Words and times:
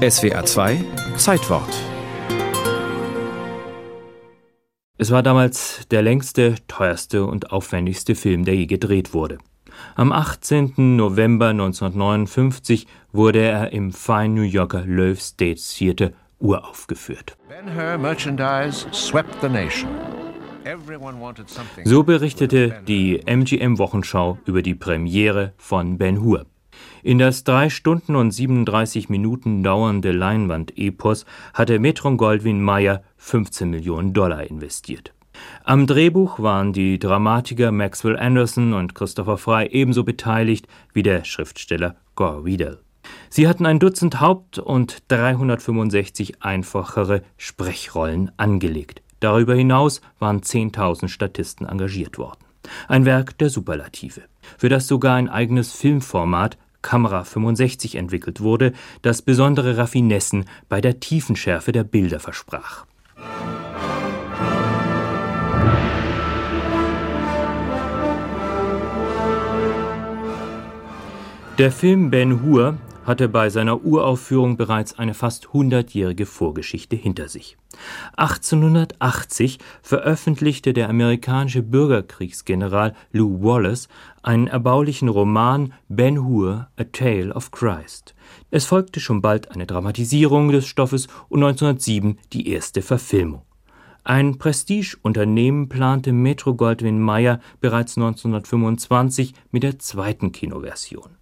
SWA 0.00 0.42
2 0.46 0.82
Zeitwort. 1.16 1.68
Es 4.96 5.10
war 5.10 5.22
damals 5.22 5.86
der 5.90 6.00
längste, 6.00 6.54
teuerste 6.68 7.26
und 7.26 7.52
aufwendigste 7.52 8.14
Film, 8.14 8.46
der 8.46 8.56
je 8.56 8.64
gedreht 8.64 9.12
wurde. 9.12 9.36
Am 9.96 10.10
18. 10.10 10.96
November 10.96 11.48
1959 11.48 12.86
wurde 13.12 13.40
er 13.40 13.74
im 13.74 13.92
Fine 13.92 14.30
New 14.30 14.42
Yorker 14.42 14.86
Loew 14.86 15.16
State 15.16 15.60
Theater 15.60 16.12
uraufgeführt. 16.38 17.36
Ben-Hur 17.50 17.98
merchandise 17.98 18.86
swept 18.92 19.36
the 19.42 19.50
nation. 19.50 19.90
So 21.84 22.02
berichtete 22.04 22.82
die 22.86 23.20
MGM 23.26 23.78
Wochenschau 23.78 24.38
über 24.46 24.62
die 24.62 24.74
Premiere 24.74 25.52
von 25.58 25.98
Ben 25.98 26.22
Hur. 26.22 26.46
In 27.02 27.18
das 27.18 27.44
drei 27.44 27.70
Stunden 27.70 28.14
und 28.14 28.30
37 28.30 29.08
Minuten 29.08 29.62
dauernde 29.62 30.12
Leinwand-Epos 30.12 31.24
hatte 31.54 31.78
Metron 31.78 32.18
Goldwyn 32.18 32.62
Mayer 32.62 33.02
15 33.16 33.70
Millionen 33.70 34.12
Dollar 34.12 34.44
investiert. 34.44 35.14
Am 35.64 35.86
Drehbuch 35.86 36.40
waren 36.40 36.74
die 36.74 36.98
Dramatiker 36.98 37.72
Maxwell 37.72 38.18
Anderson 38.18 38.74
und 38.74 38.94
Christopher 38.94 39.38
Fry 39.38 39.66
ebenso 39.70 40.04
beteiligt 40.04 40.66
wie 40.92 41.02
der 41.02 41.24
Schriftsteller 41.24 41.96
Gore 42.16 42.44
Vidal. 42.44 42.80
Sie 43.30 43.48
hatten 43.48 43.64
ein 43.64 43.78
Dutzend 43.78 44.20
Haupt- 44.20 44.58
und 44.58 44.98
365 45.08 46.42
einfachere 46.42 47.22
Sprechrollen 47.38 48.30
angelegt. 48.36 49.02
Darüber 49.20 49.54
hinaus 49.54 50.02
waren 50.18 50.40
10.000 50.40 51.08
Statisten 51.08 51.66
engagiert 51.66 52.18
worden. 52.18 52.44
Ein 52.88 53.06
Werk 53.06 53.38
der 53.38 53.48
Superlative, 53.48 54.22
für 54.58 54.68
das 54.68 54.86
sogar 54.86 55.16
ein 55.16 55.28
eigenes 55.28 55.72
Filmformat 55.72 56.58
Kamera 56.82 57.24
65 57.24 57.96
entwickelt 57.96 58.40
wurde, 58.40 58.72
das 59.02 59.22
besondere 59.22 59.76
Raffinessen 59.76 60.44
bei 60.68 60.80
der 60.80 61.00
Tiefenschärfe 61.00 61.72
der 61.72 61.84
Bilder 61.84 62.20
versprach. 62.20 62.86
Der 71.58 71.70
Film 71.70 72.10
Ben 72.10 72.42
Hur 72.42 72.78
hatte 73.04 73.28
bei 73.28 73.50
seiner 73.50 73.84
Uraufführung 73.84 74.56
bereits 74.56 74.98
eine 74.98 75.14
fast 75.14 75.52
hundertjährige 75.52 76.26
Vorgeschichte 76.26 76.96
hinter 76.96 77.28
sich. 77.28 77.56
1880 78.16 79.58
veröffentlichte 79.82 80.72
der 80.72 80.88
amerikanische 80.88 81.62
Bürgerkriegsgeneral 81.62 82.94
Lew 83.12 83.42
Wallace 83.42 83.88
einen 84.22 84.48
erbaulichen 84.48 85.08
Roman 85.08 85.72
Ben 85.88 86.24
Hur, 86.24 86.68
A 86.76 86.84
Tale 86.84 87.34
of 87.34 87.50
Christ. 87.50 88.14
Es 88.50 88.66
folgte 88.66 89.00
schon 89.00 89.22
bald 89.22 89.50
eine 89.50 89.66
Dramatisierung 89.66 90.50
des 90.52 90.66
Stoffes 90.66 91.06
und 91.28 91.42
1907 91.42 92.18
die 92.32 92.48
erste 92.48 92.82
Verfilmung. 92.82 93.42
Ein 94.02 94.38
Prestigeunternehmen 94.38 95.68
plante 95.68 96.12
Metro 96.12 96.54
Goldwyn 96.54 96.98
Mayer 96.98 97.38
bereits 97.60 97.96
1925 97.98 99.34
mit 99.50 99.62
der 99.62 99.78
zweiten 99.78 100.32
Kinoversion. 100.32 101.19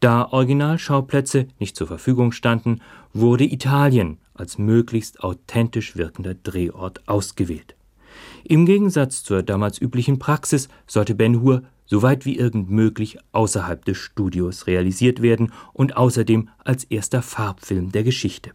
Da 0.00 0.26
Originalschauplätze 0.30 1.48
nicht 1.58 1.76
zur 1.76 1.86
Verfügung 1.86 2.32
standen, 2.32 2.80
wurde 3.12 3.44
Italien 3.44 4.18
als 4.34 4.58
möglichst 4.58 5.22
authentisch 5.22 5.96
wirkender 5.96 6.34
Drehort 6.34 7.08
ausgewählt. 7.08 7.74
Im 8.44 8.66
Gegensatz 8.66 9.22
zur 9.22 9.42
damals 9.42 9.80
üblichen 9.80 10.18
Praxis 10.18 10.68
sollte 10.86 11.14
Ben 11.14 11.40
Hur 11.40 11.62
so 11.86 12.02
weit 12.02 12.26
wie 12.26 12.36
irgend 12.36 12.70
möglich 12.70 13.18
außerhalb 13.32 13.84
des 13.84 13.96
Studios 13.96 14.66
realisiert 14.66 15.22
werden 15.22 15.52
und 15.72 15.96
außerdem 15.96 16.48
als 16.64 16.84
erster 16.84 17.22
Farbfilm 17.22 17.92
der 17.92 18.02
Geschichte. 18.02 18.50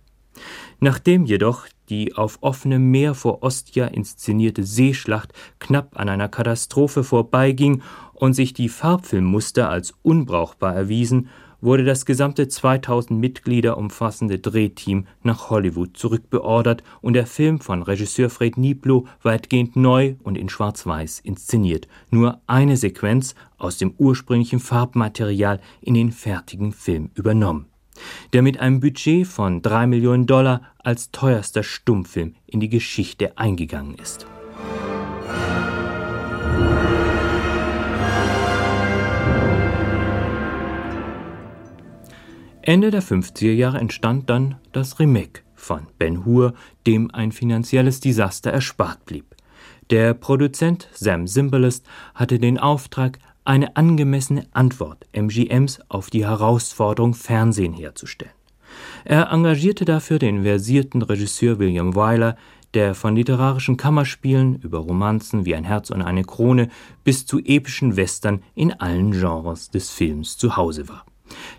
Nachdem 0.79 1.25
jedoch 1.25 1.67
die 1.91 2.15
auf 2.15 2.39
offenem 2.41 2.89
Meer 2.89 3.13
vor 3.13 3.43
Ostia 3.43 3.85
inszenierte 3.85 4.63
Seeschlacht 4.63 5.33
knapp 5.59 5.99
an 5.99 6.09
einer 6.09 6.29
Katastrophe 6.29 7.03
vorbeiging 7.03 7.83
und 8.13 8.33
sich 8.33 8.53
die 8.53 8.69
Farbfilmmuster 8.69 9.69
als 9.69 9.93
unbrauchbar 10.01 10.73
erwiesen, 10.73 11.27
wurde 11.59 11.83
das 11.83 12.05
gesamte 12.05 12.47
2000 12.47 13.19
Mitglieder 13.19 13.77
umfassende 13.77 14.39
Drehteam 14.39 15.05
nach 15.21 15.49
Hollywood 15.49 15.95
zurückbeordert 15.95 16.81
und 17.01 17.13
der 17.13 17.27
Film 17.27 17.59
von 17.59 17.83
Regisseur 17.83 18.29
Fred 18.29 18.57
Niblo 18.57 19.05
weitgehend 19.21 19.75
neu 19.75 20.15
und 20.23 20.37
in 20.37 20.49
Schwarz-Weiß 20.49 21.19
inszeniert. 21.19 21.87
Nur 22.09 22.41
eine 22.47 22.77
Sequenz 22.77 23.35
aus 23.57 23.77
dem 23.77 23.93
ursprünglichen 23.97 24.59
Farbmaterial 24.59 25.59
in 25.81 25.93
den 25.93 26.11
fertigen 26.11 26.71
Film 26.71 27.11
übernommen 27.13 27.70
der 28.33 28.41
mit 28.41 28.59
einem 28.59 28.79
Budget 28.79 29.27
von 29.27 29.61
drei 29.61 29.87
Millionen 29.87 30.25
Dollar 30.25 30.61
als 30.79 31.11
teuerster 31.11 31.63
Stummfilm 31.63 32.35
in 32.47 32.59
die 32.59 32.69
Geschichte 32.69 33.37
eingegangen 33.37 33.95
ist. 33.95 34.25
Ende 42.63 42.91
der 42.91 43.01
50er 43.01 43.53
Jahre 43.53 43.79
entstand 43.79 44.29
dann 44.29 44.55
das 44.71 44.99
Remake 44.99 45.41
von 45.55 45.87
Ben 45.97 46.25
Hur, 46.25 46.53
dem 46.85 47.09
ein 47.11 47.31
finanzielles 47.31 47.99
Desaster 47.99 48.51
erspart 48.51 49.03
blieb. 49.05 49.35
Der 49.89 50.13
Produzent 50.13 50.87
Sam 50.93 51.27
Zimbalist 51.27 51.85
hatte 52.13 52.39
den 52.39 52.59
Auftrag, 52.59 53.17
eine 53.43 53.75
angemessene 53.75 54.47
Antwort 54.51 55.07
MGMs 55.13 55.79
auf 55.89 56.09
die 56.09 56.25
Herausforderung 56.25 57.13
Fernsehen 57.13 57.73
herzustellen. 57.73 58.33
Er 59.03 59.31
engagierte 59.31 59.85
dafür 59.85 60.19
den 60.19 60.43
versierten 60.43 61.01
Regisseur 61.01 61.59
William 61.59 61.95
Wyler, 61.95 62.37
der 62.73 62.95
von 62.95 63.15
literarischen 63.15 63.77
Kammerspielen 63.77 64.55
über 64.61 64.79
Romanzen 64.79 65.45
wie 65.45 65.55
Ein 65.55 65.65
Herz 65.65 65.89
und 65.89 66.01
eine 66.01 66.23
Krone 66.23 66.69
bis 67.03 67.25
zu 67.25 67.39
epischen 67.39 67.97
Western 67.97 68.43
in 68.55 68.71
allen 68.73 69.11
Genres 69.11 69.69
des 69.69 69.89
Films 69.89 70.37
zu 70.37 70.55
Hause 70.55 70.87
war. 70.87 71.05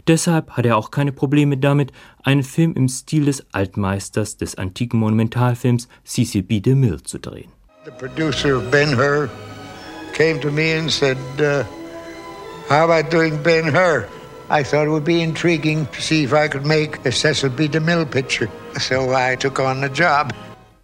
Deshalb 0.06 0.50
hat 0.50 0.66
er 0.66 0.76
auch 0.76 0.90
keine 0.90 1.12
Probleme 1.12 1.56
damit, 1.56 1.92
einen 2.22 2.42
Film 2.42 2.74
im 2.74 2.88
Stil 2.88 3.26
des 3.26 3.46
Altmeisters 3.52 4.36
des 4.36 4.56
antiken 4.56 5.00
Monumentalfilms 5.00 5.88
Cecil 6.04 6.42
B. 6.42 6.60
DeMille 6.60 7.02
zu 7.02 7.18
drehen. 7.18 7.50
The 7.84 7.90
producer 7.90 8.56
of 8.56 8.70
Ben-Hur 8.70 9.28
came 10.12 10.40
to 10.40 10.50
me 10.50 10.72
and 10.72 10.90
said, 10.90 11.18
uh, 11.40 11.64
how 12.68 12.84
about 12.84 13.10
doing 13.10 13.42
Ben-Hur? 13.42 14.06
I 14.50 14.62
thought 14.62 14.86
it 14.86 14.90
would 14.90 15.04
be 15.04 15.22
intriguing 15.22 15.86
to 15.92 16.02
see 16.02 16.24
if 16.24 16.32
I 16.32 16.48
could 16.48 16.66
make 16.66 17.04
a 17.06 17.12
Cecil 17.12 17.50
B. 17.50 17.68
DeMille 17.68 18.10
picture. 18.10 18.48
So 18.78 19.14
I 19.14 19.36
took 19.36 19.58
on 19.58 19.80
the 19.80 19.88
job. 19.88 20.32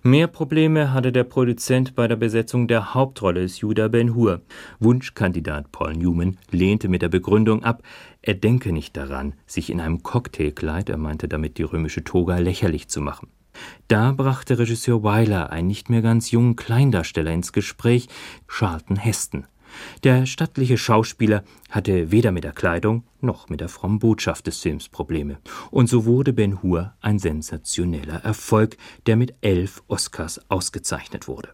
Mehr 0.04 0.28
Probleme 0.28 0.94
hatte 0.94 1.12
der 1.12 1.24
Produzent 1.24 1.94
bei 1.94 2.06
der 2.08 2.16
Besetzung 2.16 2.66
der 2.68 2.94
Hauptrolle 2.94 3.42
des 3.42 3.60
Judah 3.60 3.88
Ben-Hur. 3.88 4.40
Wunschkandidat 4.78 5.70
Paul 5.72 5.94
Newman 5.94 6.38
lehnte 6.50 6.88
mit 6.88 7.02
der 7.02 7.08
Begründung 7.08 7.64
ab, 7.64 7.82
er 8.22 8.34
denke 8.34 8.72
nicht 8.72 8.96
daran, 8.96 9.34
sich 9.46 9.70
in 9.70 9.80
einem 9.80 10.02
Cocktailkleid, 10.02 10.88
er 10.88 10.98
meinte 10.98 11.28
damit 11.28 11.58
die 11.58 11.64
römische 11.64 12.04
Toga, 12.04 12.38
lächerlich 12.38 12.88
zu 12.88 13.00
machen. 13.00 13.28
Da 13.88 14.12
brachte 14.12 14.58
Regisseur 14.58 15.02
Weiler 15.02 15.50
einen 15.50 15.68
nicht 15.68 15.90
mehr 15.90 16.02
ganz 16.02 16.30
jungen 16.30 16.56
Kleindarsteller 16.56 17.32
ins 17.32 17.52
Gespräch, 17.52 18.08
Charlton 18.46 18.96
Heston. 18.96 19.46
Der 20.04 20.26
stattliche 20.26 20.78
Schauspieler 20.78 21.44
hatte 21.70 22.10
weder 22.10 22.32
mit 22.32 22.44
der 22.44 22.52
Kleidung 22.52 23.04
noch 23.20 23.48
mit 23.48 23.60
der 23.60 23.68
frommen 23.68 23.98
Botschaft 23.98 24.46
des 24.46 24.60
Films 24.60 24.88
Probleme. 24.88 25.38
Und 25.70 25.88
so 25.88 26.04
wurde 26.04 26.32
Ben 26.32 26.62
Hur 26.62 26.94
ein 27.00 27.18
sensationeller 27.18 28.24
Erfolg, 28.24 28.76
der 29.06 29.16
mit 29.16 29.34
elf 29.40 29.82
Oscars 29.88 30.40
ausgezeichnet 30.48 31.28
wurde 31.28 31.50